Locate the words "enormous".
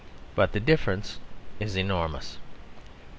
1.77-2.39